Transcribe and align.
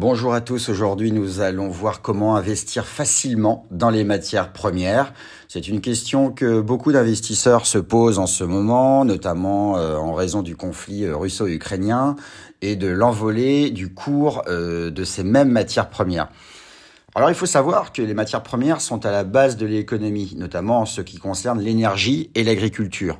Bonjour 0.00 0.32
à 0.32 0.40
tous, 0.40 0.68
aujourd'hui 0.68 1.10
nous 1.10 1.40
allons 1.40 1.68
voir 1.68 2.02
comment 2.02 2.36
investir 2.36 2.86
facilement 2.86 3.66
dans 3.72 3.90
les 3.90 4.04
matières 4.04 4.52
premières. 4.52 5.12
C'est 5.48 5.66
une 5.66 5.80
question 5.80 6.30
que 6.30 6.60
beaucoup 6.60 6.92
d'investisseurs 6.92 7.66
se 7.66 7.78
posent 7.78 8.20
en 8.20 8.28
ce 8.28 8.44
moment, 8.44 9.04
notamment 9.04 9.76
euh, 9.76 9.96
en 9.96 10.14
raison 10.14 10.42
du 10.42 10.54
conflit 10.54 11.04
euh, 11.04 11.16
russo-ukrainien 11.16 12.14
et 12.62 12.76
de 12.76 12.86
l'envolée 12.86 13.72
du 13.72 13.92
cours 13.92 14.44
euh, 14.46 14.92
de 14.92 15.02
ces 15.02 15.24
mêmes 15.24 15.50
matières 15.50 15.90
premières. 15.90 16.28
Alors 17.16 17.30
il 17.30 17.34
faut 17.34 17.44
savoir 17.44 17.92
que 17.92 18.00
les 18.00 18.14
matières 18.14 18.44
premières 18.44 18.80
sont 18.80 19.04
à 19.04 19.10
la 19.10 19.24
base 19.24 19.56
de 19.56 19.66
l'économie, 19.66 20.32
notamment 20.36 20.82
en 20.82 20.86
ce 20.86 21.00
qui 21.00 21.16
concerne 21.18 21.60
l'énergie 21.60 22.30
et 22.36 22.44
l'agriculture. 22.44 23.18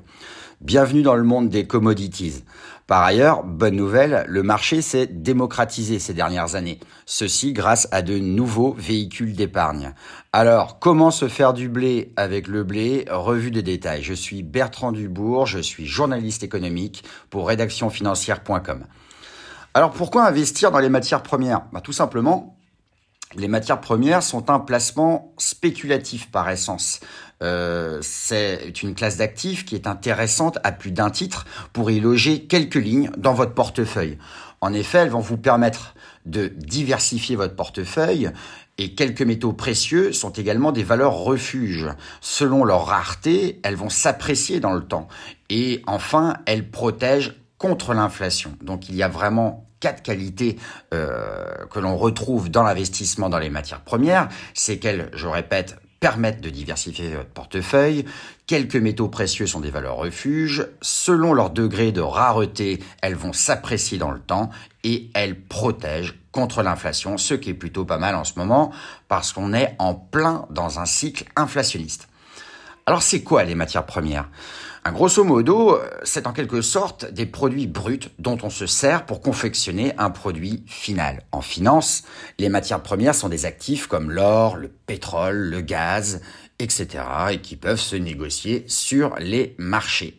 Bienvenue 0.61 1.02
dans 1.02 1.14
le 1.14 1.22
monde 1.22 1.50
des 1.50 1.68
commodities. 1.68 2.43
Par 2.88 3.05
ailleurs, 3.05 3.45
bonne 3.45 3.77
nouvelle, 3.77 4.24
le 4.27 4.42
marché 4.42 4.82
s'est 4.82 5.06
démocratisé 5.06 6.01
ces 6.01 6.15
dernières 6.15 6.56
années. 6.56 6.80
Ceci 7.06 7.52
grâce 7.52 7.87
à 7.92 8.02
de 8.02 8.19
nouveaux 8.19 8.74
véhicules 8.77 9.37
d'épargne. 9.37 9.95
Alors, 10.32 10.80
comment 10.80 11.12
se 11.12 11.29
faire 11.29 11.52
du 11.52 11.68
blé 11.68 12.12
avec 12.16 12.48
le 12.48 12.65
blé? 12.65 13.05
Revue 13.09 13.52
des 13.52 13.62
détails. 13.62 14.02
Je 14.02 14.15
suis 14.15 14.42
Bertrand 14.42 14.91
Dubourg, 14.91 15.46
je 15.46 15.60
suis 15.60 15.87
journaliste 15.87 16.42
économique 16.42 17.04
pour 17.30 17.46
rédactionfinancière.com. 17.46 18.84
Alors, 19.74 19.93
pourquoi 19.93 20.27
investir 20.27 20.73
dans 20.73 20.80
les 20.80 20.88
matières 20.88 21.23
premières? 21.23 21.66
Bah, 21.73 21.80
Tout 21.80 21.93
simplement 21.93 22.57
les 23.34 23.48
matières 23.48 23.80
premières 23.80 24.23
sont 24.23 24.50
un 24.50 24.59
placement 24.59 25.32
spéculatif 25.37 26.30
par 26.30 26.48
essence. 26.48 27.00
Euh, 27.42 27.98
c'est 28.02 28.82
une 28.82 28.95
classe 28.95 29.18
d'actifs 29.18 29.64
qui 29.64 29.74
est 29.74 29.87
intéressante 29.87 30.59
à 30.64 30.73
plus 30.73 30.91
d'un 30.91 31.10
titre 31.10 31.46
pour 31.73 31.91
y 31.91 32.01
loger 32.01 32.45
quelques 32.45 32.74
lignes 32.74 33.10
dans 33.16 33.34
votre 33.34 33.54
portefeuille. 33.54 34.18
En 34.60 34.73
effet, 34.73 34.99
elles 34.99 35.10
vont 35.10 35.21
vous 35.21 35.37
permettre 35.37 35.95
de 36.26 36.49
diversifier 36.49 37.37
votre 37.37 37.54
portefeuille 37.54 38.30
et 38.76 38.95
quelques 38.95 39.23
métaux 39.23 39.52
précieux 39.52 40.12
sont 40.12 40.30
également 40.30 40.73
des 40.73 40.82
valeurs 40.82 41.15
refuges. 41.15 41.88
Selon 42.21 42.65
leur 42.65 42.87
rareté, 42.87 43.60
elles 43.62 43.76
vont 43.76 43.88
s'apprécier 43.88 44.60
dans 44.60 44.73
le 44.73 44.84
temps. 44.84 45.09
Et 45.51 45.82
enfin, 45.87 46.37
elles 46.46 46.71
protègent 46.71 47.34
contre 47.59 47.95
l'inflation. 47.95 48.56
Donc 48.62 48.88
il 48.88 48.95
y 48.95 49.02
a 49.02 49.09
vraiment 49.09 49.66
quatre 49.80 50.02
qualités 50.02 50.56
euh, 50.95 51.66
que 51.70 51.78
l'on 51.78 51.96
retrouve 51.96 52.50
dans 52.50 52.62
l'investissement 52.62 53.28
dans 53.28 53.38
les 53.38 53.50
matières 53.50 53.80
premières. 53.80 54.28
C'est 54.54 54.78
qu'elles, 54.78 55.10
je 55.15 55.26
répète, 55.26 55.76
permettent 56.00 56.40
de 56.40 56.50
diversifier 56.50 57.15
votre 57.15 57.30
portefeuille. 57.30 58.04
Quelques 58.46 58.76
métaux 58.76 59.09
précieux 59.09 59.46
sont 59.46 59.60
des 59.60 59.70
valeurs 59.70 59.96
refuges. 59.96 60.66
Selon 60.80 61.34
leur 61.34 61.50
degré 61.50 61.92
de 61.92 62.00
rareté, 62.00 62.82
elles 63.02 63.16
vont 63.16 63.32
s'apprécier 63.32 63.98
dans 63.98 64.10
le 64.10 64.20
temps 64.20 64.50
et 64.84 65.10
elles 65.15 65.41
protègent 65.41 66.15
contre 66.31 66.62
l'inflation, 66.62 67.19
ce 67.19 67.34
qui 67.34 67.50
est 67.50 67.54
plutôt 67.54 67.84
pas 67.84 67.98
mal 67.98 68.15
en 68.15 68.25
ce 68.25 68.34
moment 68.37 68.70
parce 69.09 69.32
qu'on 69.32 69.53
est 69.53 69.75
en 69.78 69.94
plein 69.94 70.47
dans 70.50 70.78
un 70.78 70.87
cycle 70.87 71.25
inflationniste. 71.34 72.07
Alors 72.88 73.03
c'est 73.03 73.20
quoi 73.20 73.44
les 73.44 73.54
matières 73.54 73.84
premières? 73.84 74.31
Grosso 74.86 75.22
modo, 75.22 75.78
c'est 76.04 76.26
en 76.26 76.32
quelque 76.32 76.62
sorte 76.62 77.04
des 77.12 77.26
produits 77.26 77.66
bruts 77.66 78.08
dont 78.19 78.38
on 78.42 78.48
se 78.48 78.64
sert 78.64 79.04
pour 79.04 79.20
confectionner 79.20 79.92
un 79.98 80.08
produit 80.08 80.64
final. 80.66 81.20
En 81.31 81.42
finance, 81.42 82.04
les 82.38 82.48
matières 82.48 82.82
premières 82.82 83.14
sont 83.14 83.28
des 83.28 83.44
actifs 83.44 83.88
comme 83.88 84.10
l'or, 84.10 84.56
le 84.56 84.69
pétrole, 84.69 85.36
le 85.36 85.60
gaz, 85.60 86.22
etc. 86.60 87.04
et 87.32 87.42
qui 87.42 87.56
peuvent 87.56 87.78
se 87.78 87.97
négocier 87.97 88.64
sur 88.69 89.16
les 89.19 89.54
marchés. 89.59 90.19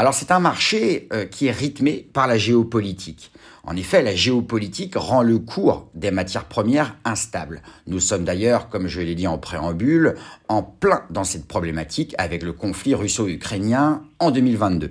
Alors 0.00 0.14
c'est 0.14 0.30
un 0.30 0.40
marché 0.40 1.08
euh, 1.12 1.26
qui 1.26 1.48
est 1.48 1.52
rythmé 1.52 2.08
par 2.14 2.26
la 2.26 2.38
géopolitique. 2.38 3.32
En 3.64 3.76
effet, 3.76 4.00
la 4.00 4.14
géopolitique 4.14 4.94
rend 4.96 5.20
le 5.20 5.38
cours 5.38 5.90
des 5.94 6.10
matières 6.10 6.46
premières 6.46 6.96
instable. 7.04 7.60
Nous 7.86 8.00
sommes 8.00 8.24
d'ailleurs, 8.24 8.70
comme 8.70 8.86
je 8.86 9.02
l'ai 9.02 9.14
dit 9.14 9.26
en 9.26 9.36
préambule, 9.36 10.14
en 10.48 10.62
plein 10.62 11.02
dans 11.10 11.24
cette 11.24 11.46
problématique 11.46 12.14
avec 12.16 12.42
le 12.42 12.54
conflit 12.54 12.94
russo-ukrainien 12.94 14.02
en 14.20 14.30
2022. 14.30 14.90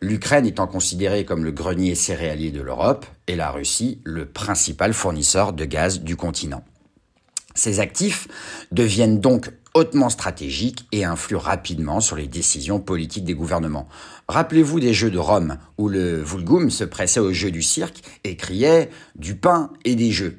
L'Ukraine 0.00 0.46
étant 0.46 0.66
considérée 0.66 1.24
comme 1.24 1.44
le 1.44 1.52
grenier 1.52 1.94
céréalier 1.94 2.50
de 2.50 2.60
l'Europe 2.60 3.06
et 3.28 3.36
la 3.36 3.52
Russie 3.52 4.00
le 4.02 4.26
principal 4.26 4.94
fournisseur 4.94 5.52
de 5.52 5.64
gaz 5.64 6.00
du 6.00 6.16
continent. 6.16 6.64
Ces 7.54 7.78
actifs 7.78 8.26
deviennent 8.72 9.20
donc 9.20 9.52
hautement 9.74 10.08
stratégiques 10.08 10.86
et 10.92 11.04
influent 11.04 11.40
rapidement 11.40 12.00
sur 12.00 12.16
les 12.16 12.28
décisions 12.28 12.80
politiques 12.80 13.24
des 13.24 13.34
gouvernements. 13.34 13.88
Rappelez-vous 14.28 14.80
des 14.80 14.94
Jeux 14.94 15.10
de 15.10 15.18
Rome, 15.18 15.58
où 15.78 15.88
le 15.88 16.22
Vulgum 16.22 16.70
se 16.70 16.84
pressait 16.84 17.20
au 17.20 17.32
jeu 17.32 17.50
du 17.50 17.62
cirque 17.62 18.02
et 18.22 18.36
criait 18.36 18.88
du 19.16 19.34
pain 19.36 19.70
et 19.84 19.96
des 19.96 20.12
jeux. 20.12 20.38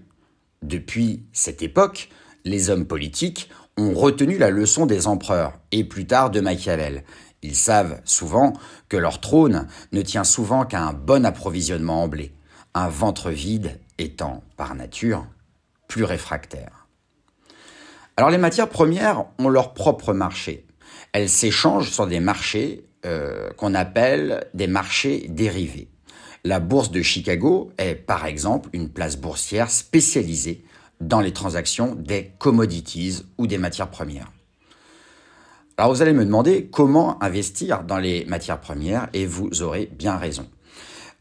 Depuis 0.63 1.23
cette 1.33 1.61
époque, 1.61 2.09
les 2.45 2.69
hommes 2.69 2.85
politiques 2.85 3.49
ont 3.77 3.93
retenu 3.93 4.37
la 4.37 4.49
leçon 4.49 4.85
des 4.85 5.07
empereurs 5.07 5.59
et 5.71 5.83
plus 5.83 6.07
tard 6.07 6.31
de 6.31 6.39
Machiavel. 6.39 7.03
Ils 7.41 7.55
savent 7.55 8.01
souvent 8.05 8.53
que 8.89 8.97
leur 8.97 9.19
trône 9.19 9.67
ne 9.91 10.01
tient 10.01 10.23
souvent 10.23 10.65
qu'à 10.65 10.81
un 10.81 10.93
bon 10.93 11.25
approvisionnement 11.25 12.03
en 12.03 12.07
blé, 12.07 12.33
un 12.73 12.87
ventre 12.87 13.29
vide 13.29 13.79
étant, 13.97 14.43
par 14.57 14.75
nature, 14.75 15.27
plus 15.87 16.03
réfractaire. 16.03 16.84
Alors 18.17 18.29
les 18.29 18.37
matières 18.37 18.69
premières 18.69 19.25
ont 19.39 19.49
leur 19.49 19.73
propre 19.73 20.13
marché. 20.13 20.65
Elles 21.11 21.29
s'échangent 21.29 21.91
sur 21.91 22.07
des 22.07 22.21
marchés 22.21 22.85
euh, 23.05 23.49
qu'on 23.57 23.73
appelle 23.73 24.47
des 24.53 24.67
marchés 24.67 25.27
dérivés. 25.29 25.89
La 26.45 26.59
bourse 26.59 26.91
de 26.91 27.01
Chicago 27.01 27.71
est 27.77 27.95
par 27.95 28.25
exemple 28.25 28.69
une 28.71 28.89
place 28.89 29.17
boursière 29.17 29.69
spécialisée 29.69 30.63
dans 31.01 31.19
les 31.19 31.33
transactions 31.33 31.93
des 31.95 32.31
commodities 32.37 33.25
ou 33.37 33.47
des 33.47 33.57
matières 33.57 33.89
premières. 33.89 34.31
Alors 35.77 35.93
vous 35.93 36.01
allez 36.01 36.13
me 36.13 36.23
demander 36.23 36.67
comment 36.71 37.21
investir 37.21 37.83
dans 37.83 37.97
les 37.97 38.23
matières 38.25 38.61
premières 38.61 39.09
et 39.13 39.25
vous 39.25 39.61
aurez 39.61 39.87
bien 39.87 40.15
raison. 40.15 40.47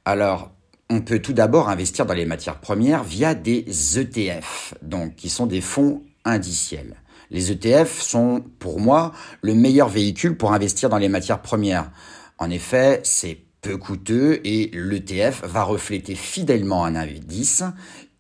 Alors 0.04 0.52
on 0.90 1.00
peut 1.00 1.18
tout 1.18 1.32
d'abord 1.32 1.68
investir 1.68 2.06
dans 2.06 2.14
les 2.14 2.26
matières 2.26 2.60
premières 2.60 3.02
via 3.02 3.34
des 3.34 3.64
ETF, 3.98 4.74
donc 4.82 5.16
qui 5.16 5.28
sont 5.28 5.46
des 5.46 5.60
fonds 5.60 6.04
indiciels. 6.24 6.96
Les 7.30 7.50
ETF 7.50 8.00
sont, 8.00 8.44
pour 8.58 8.80
moi, 8.80 9.12
le 9.42 9.54
meilleur 9.54 9.88
véhicule 9.88 10.36
pour 10.36 10.52
investir 10.52 10.88
dans 10.88 10.98
les 10.98 11.08
matières 11.08 11.42
premières. 11.42 11.90
En 12.38 12.50
effet, 12.50 13.00
c'est 13.02 13.38
peu 13.60 13.76
coûteux 13.78 14.40
et 14.44 14.70
l'ETF 14.74 15.42
va 15.44 15.62
refléter 15.62 16.14
fidèlement 16.14 16.84
un 16.84 16.94
indice 16.94 17.64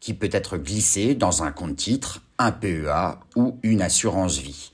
qui 0.00 0.14
peut 0.14 0.30
être 0.32 0.56
glissé 0.56 1.14
dans 1.14 1.42
un 1.42 1.52
compte 1.52 1.76
titre, 1.76 2.22
un 2.38 2.50
PEA 2.50 3.20
ou 3.36 3.58
une 3.62 3.82
assurance 3.82 4.38
vie. 4.38 4.70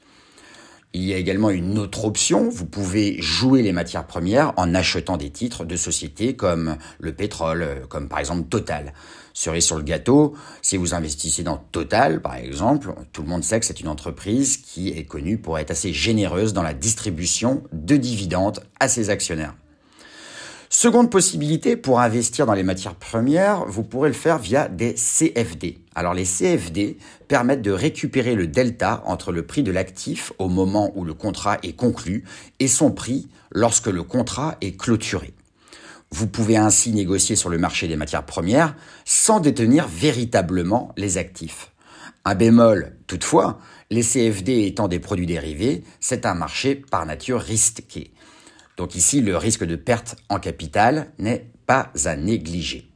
Il 0.92 1.04
y 1.04 1.14
a 1.14 1.18
également 1.18 1.50
une 1.50 1.78
autre 1.78 2.04
option, 2.04 2.48
vous 2.48 2.66
pouvez 2.66 3.22
jouer 3.22 3.62
les 3.62 3.70
matières 3.70 4.08
premières 4.08 4.52
en 4.56 4.74
achetant 4.74 5.16
des 5.16 5.30
titres 5.30 5.64
de 5.64 5.76
sociétés 5.76 6.34
comme 6.34 6.78
le 6.98 7.14
pétrole, 7.14 7.86
comme 7.88 8.08
par 8.08 8.18
exemple 8.18 8.48
Total. 8.48 8.92
Cerise 9.32 9.64
sur 9.64 9.76
le 9.76 9.84
gâteau, 9.84 10.34
si 10.62 10.76
vous 10.76 10.92
investissez 10.92 11.44
dans 11.44 11.58
Total 11.58 12.20
par 12.20 12.34
exemple, 12.34 12.92
tout 13.12 13.22
le 13.22 13.28
monde 13.28 13.44
sait 13.44 13.60
que 13.60 13.66
c'est 13.66 13.80
une 13.80 13.86
entreprise 13.86 14.56
qui 14.56 14.88
est 14.88 15.04
connue 15.04 15.38
pour 15.38 15.60
être 15.60 15.70
assez 15.70 15.92
généreuse 15.92 16.54
dans 16.54 16.64
la 16.64 16.74
distribution 16.74 17.62
de 17.72 17.96
dividendes 17.96 18.58
à 18.80 18.88
ses 18.88 19.10
actionnaires. 19.10 19.54
Seconde 20.82 21.10
possibilité, 21.10 21.76
pour 21.76 22.00
investir 22.00 22.46
dans 22.46 22.54
les 22.54 22.62
matières 22.62 22.94
premières, 22.94 23.66
vous 23.66 23.82
pourrez 23.82 24.08
le 24.08 24.14
faire 24.14 24.38
via 24.38 24.66
des 24.66 24.94
CFD. 24.94 25.76
Alors 25.94 26.14
les 26.14 26.24
CFD 26.24 26.96
permettent 27.28 27.60
de 27.60 27.70
récupérer 27.70 28.34
le 28.34 28.46
delta 28.46 29.02
entre 29.04 29.30
le 29.30 29.44
prix 29.44 29.62
de 29.62 29.72
l'actif 29.72 30.32
au 30.38 30.48
moment 30.48 30.90
où 30.94 31.04
le 31.04 31.12
contrat 31.12 31.58
est 31.62 31.76
conclu 31.76 32.24
et 32.60 32.66
son 32.66 32.92
prix 32.92 33.28
lorsque 33.52 33.88
le 33.88 34.02
contrat 34.02 34.56
est 34.62 34.80
clôturé. 34.80 35.34
Vous 36.12 36.28
pouvez 36.28 36.56
ainsi 36.56 36.92
négocier 36.92 37.36
sur 37.36 37.50
le 37.50 37.58
marché 37.58 37.86
des 37.86 37.96
matières 37.96 38.24
premières 38.24 38.74
sans 39.04 39.38
détenir 39.38 39.86
véritablement 39.86 40.94
les 40.96 41.18
actifs. 41.18 41.72
Un 42.24 42.34
bémol, 42.34 42.96
toutefois, 43.06 43.58
les 43.90 44.02
CFD 44.02 44.64
étant 44.64 44.88
des 44.88 44.98
produits 44.98 45.26
dérivés, 45.26 45.84
c'est 46.00 46.24
un 46.24 46.32
marché 46.32 46.74
par 46.74 47.04
nature 47.04 47.42
risqué. 47.42 48.14
Donc 48.80 48.94
ici, 48.94 49.20
le 49.20 49.36
risque 49.36 49.64
de 49.64 49.76
perte 49.76 50.16
en 50.30 50.38
capital 50.38 51.12
n'est 51.18 51.50
pas 51.66 51.92
à 52.06 52.16
négliger. 52.16 52.90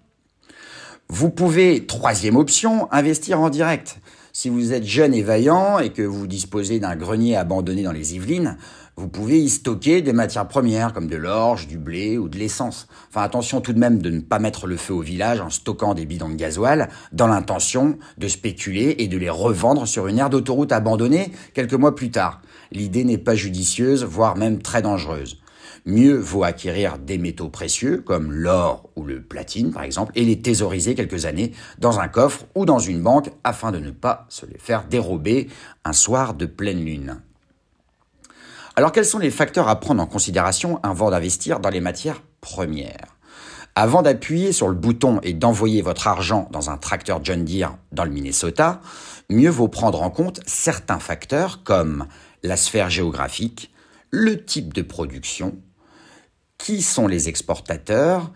Vous 1.10 1.28
pouvez, 1.28 1.84
troisième 1.84 2.36
option, 2.36 2.90
investir 2.90 3.38
en 3.38 3.50
direct. 3.50 3.98
Si 4.32 4.48
vous 4.48 4.72
êtes 4.72 4.86
jeune 4.86 5.12
et 5.12 5.20
vaillant 5.20 5.78
et 5.78 5.90
que 5.90 6.00
vous 6.00 6.26
disposez 6.26 6.80
d'un 6.80 6.96
grenier 6.96 7.36
abandonné 7.36 7.82
dans 7.82 7.92
les 7.92 8.14
Yvelines, 8.14 8.56
vous 8.96 9.08
pouvez 9.08 9.38
y 9.38 9.50
stocker 9.50 10.00
des 10.00 10.14
matières 10.14 10.48
premières 10.48 10.94
comme 10.94 11.06
de 11.06 11.16
l'orge, 11.16 11.66
du 11.66 11.76
blé 11.76 12.16
ou 12.16 12.30
de 12.30 12.38
l'essence. 12.38 12.88
Enfin 13.10 13.20
attention 13.20 13.60
tout 13.60 13.74
de 13.74 13.78
même 13.78 14.00
de 14.00 14.08
ne 14.08 14.20
pas 14.20 14.38
mettre 14.38 14.66
le 14.66 14.78
feu 14.78 14.94
au 14.94 15.02
village 15.02 15.42
en 15.42 15.50
stockant 15.50 15.92
des 15.92 16.06
bidons 16.06 16.30
de 16.30 16.36
gasoil 16.36 16.88
dans 17.12 17.26
l'intention 17.26 17.98
de 18.16 18.28
spéculer 18.28 18.96
et 19.00 19.06
de 19.06 19.18
les 19.18 19.28
revendre 19.28 19.86
sur 19.86 20.06
une 20.06 20.18
aire 20.18 20.30
d'autoroute 20.30 20.72
abandonnée 20.72 21.30
quelques 21.52 21.74
mois 21.74 21.94
plus 21.94 22.10
tard. 22.10 22.40
L'idée 22.72 23.04
n'est 23.04 23.18
pas 23.18 23.34
judicieuse, 23.34 24.02
voire 24.02 24.38
même 24.38 24.62
très 24.62 24.80
dangereuse. 24.80 25.43
Mieux 25.86 26.16
vaut 26.16 26.44
acquérir 26.44 26.98
des 26.98 27.18
métaux 27.18 27.50
précieux 27.50 28.02
comme 28.06 28.32
l'or 28.32 28.88
ou 28.96 29.04
le 29.04 29.20
platine 29.20 29.70
par 29.70 29.82
exemple 29.82 30.12
et 30.14 30.24
les 30.24 30.40
thésauriser 30.40 30.94
quelques 30.94 31.26
années 31.26 31.52
dans 31.78 32.00
un 32.00 32.08
coffre 32.08 32.46
ou 32.54 32.64
dans 32.64 32.78
une 32.78 33.02
banque 33.02 33.30
afin 33.44 33.70
de 33.70 33.78
ne 33.78 33.90
pas 33.90 34.24
se 34.30 34.46
les 34.46 34.56
faire 34.56 34.84
dérober 34.84 35.48
un 35.84 35.92
soir 35.92 36.32
de 36.32 36.46
pleine 36.46 36.82
lune. 36.82 37.20
Alors 38.76 38.92
quels 38.92 39.04
sont 39.04 39.18
les 39.18 39.30
facteurs 39.30 39.68
à 39.68 39.78
prendre 39.78 40.02
en 40.02 40.06
considération 40.06 40.80
avant 40.82 41.10
d'investir 41.10 41.60
dans 41.60 41.68
les 41.68 41.82
matières 41.82 42.22
premières? 42.40 43.18
Avant 43.74 44.00
d'appuyer 44.00 44.52
sur 44.52 44.68
le 44.68 44.74
bouton 44.74 45.20
et 45.22 45.34
d'envoyer 45.34 45.82
votre 45.82 46.08
argent 46.08 46.48
dans 46.50 46.70
un 46.70 46.78
tracteur 46.78 47.20
John 47.22 47.44
Deere 47.44 47.76
dans 47.92 48.04
le 48.04 48.10
Minnesota, 48.10 48.80
mieux 49.28 49.50
vaut 49.50 49.68
prendre 49.68 50.00
en 50.00 50.08
compte 50.10 50.40
certains 50.46 50.98
facteurs 50.98 51.62
comme 51.62 52.06
la 52.42 52.56
sphère 52.56 52.88
géographique, 52.88 53.74
le 54.10 54.42
type 54.44 54.72
de 54.72 54.82
production, 54.82 55.56
qui 56.58 56.82
sont 56.82 57.06
les 57.06 57.28
exportateurs, 57.28 58.32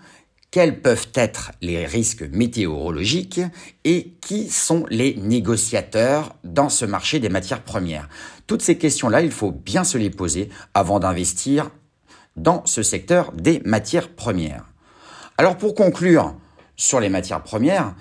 quels 0.51 0.81
peuvent 0.81 1.09
être 1.15 1.53
les 1.61 1.85
risques 1.85 2.23
météorologiques? 2.23 3.41
Et 3.85 4.15
qui 4.23 4.49
sont 4.49 4.87
les 4.89 5.15
négociateurs 5.17 6.35
dans 6.43 6.71
ce 6.71 6.85
marché 6.85 7.21
des 7.21 7.29
matières 7.29 7.63
premières? 7.63 8.09
Toutes 8.47 8.63
ces 8.63 8.79
questions-là, 8.79 9.21
il 9.21 9.31
faut 9.31 9.53
bien 9.53 9.85
se 9.85 9.99
les 9.99 10.11
poser 10.11 10.49
avant 10.73 11.01
d'investir 11.01 11.71
dans 12.37 12.65
ce 12.65 12.83
secteur 12.83 13.33
des 13.33 13.61
matières 13.65 14.09
premières. 14.09 14.65
Alors 15.37 15.59
pour 15.59 15.75
conclure 15.75 16.35
sur 16.77 17.01
les 17.01 17.11
matières 17.11 17.43
premières, 17.43 17.95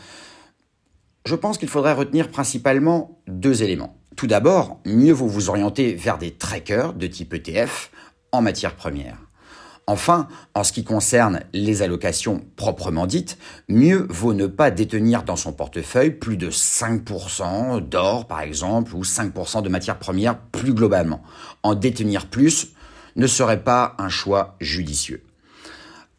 je 1.26 1.36
pense 1.36 1.58
qu'il 1.58 1.68
faudrait 1.68 1.94
retenir 1.94 2.30
principalement 2.30 3.20
deux 3.28 3.64
éléments. 3.64 3.98
Tout 4.16 4.28
d'abord, 4.28 4.80
mieux 4.86 5.12
vaut 5.12 5.28
vous 5.28 5.50
orienter 5.50 5.96
vers 5.96 6.18
des 6.18 6.32
trackers 6.32 6.94
de 6.94 7.08
type 7.08 7.34
ETF 7.34 7.92
en 8.32 8.42
matières 8.42 8.76
premières. 8.76 9.27
Enfin, 9.90 10.28
en 10.54 10.66
ce 10.66 10.74
qui 10.74 10.84
concerne 10.84 11.40
les 11.54 11.82
allocations 11.82 12.44
proprement 12.58 13.08
dites, 13.08 13.38
mieux 13.70 14.06
vaut 14.10 14.34
ne 14.34 14.46
pas 14.46 14.70
détenir 14.70 15.24
dans 15.24 15.38
son 15.38 15.54
portefeuille 15.54 16.12
plus 16.12 16.36
de 16.36 16.52
5% 16.52 17.80
d'or, 17.80 18.28
par 18.28 18.42
exemple, 18.42 18.94
ou 18.96 19.04
5% 19.04 19.62
de 19.62 19.70
matières 19.70 19.98
premières 19.98 20.38
plus 20.38 20.74
globalement. 20.74 21.24
En 21.64 21.74
détenir 21.74 22.28
plus 22.28 22.74
ne 23.16 23.28
serait 23.28 23.64
pas 23.64 23.96
un 23.98 24.10
choix 24.10 24.58
judicieux. 24.60 25.24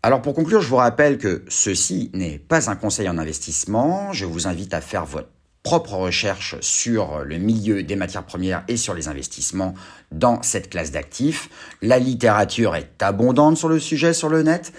Alors 0.03 0.23
pour 0.23 0.33
conclure, 0.33 0.63
je 0.63 0.69
vous 0.69 0.77
rappelle 0.77 1.19
que 1.19 1.45
ceci 1.49 2.11
n'est 2.15 2.39
pas 2.39 2.71
un 2.71 2.77
conseil 2.77 3.09
en 3.09 3.19
investissement. 3.19 4.15
Je 4.15 4.25
vous 4.25 4.47
invite 4.47 4.73
à 4.73 4.81
faire 4.81 5.05
votre 5.05 5.29
propre 5.69 5.97
recherche 5.97 6.57
sur 6.63 7.19
le 7.27 7.37
milieu 7.37 7.83
des 7.83 7.95
matières 7.95 8.25
premières 8.25 8.65
et 8.69 8.79
sur 8.79 8.95
les 8.95 9.07
investissements 9.07 9.75
dans 10.11 10.41
cette 10.41 10.71
classe 10.71 10.93
d'actifs. 10.93 11.51
La 11.83 11.99
littérature 11.99 12.75
est 12.75 13.03
abondante 13.03 13.59
sur 13.59 13.69
le 13.69 13.79
sujet 13.79 14.15
sur 14.15 14.31
le 14.31 14.43
net 14.43 14.73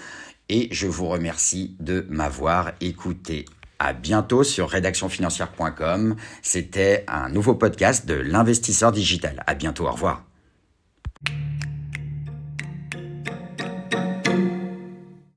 et 0.48 0.66
je 0.72 0.88
vous 0.88 1.06
remercie 1.06 1.76
de 1.78 2.04
m'avoir 2.10 2.72
écouté. 2.80 3.44
À 3.78 3.92
bientôt 3.92 4.42
sur 4.42 4.68
rédactionfinancière.com. 4.68 6.16
C'était 6.42 7.04
un 7.06 7.28
nouveau 7.28 7.54
podcast 7.54 8.04
de 8.04 8.14
l'investisseur 8.14 8.90
digital. 8.90 9.44
À 9.46 9.54
bientôt. 9.54 9.86
Au 9.86 9.92
revoir. 9.92 10.29